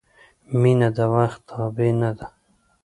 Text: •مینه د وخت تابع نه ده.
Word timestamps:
•مینه 0.61 0.89
د 0.97 0.99
وخت 1.15 1.39
تابع 1.49 1.91
نه 2.01 2.11
ده. 2.17 2.27